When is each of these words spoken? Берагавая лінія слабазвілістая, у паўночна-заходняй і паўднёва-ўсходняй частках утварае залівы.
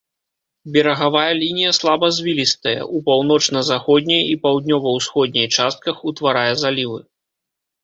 Берагавая 0.77 1.33
лінія 1.41 1.73
слабазвілістая, 1.79 2.81
у 2.97 3.03
паўночна-заходняй 3.11 4.23
і 4.31 4.33
паўднёва-ўсходняй 4.47 5.47
частках 5.61 5.95
утварае 6.13 6.51
залівы. 6.67 6.99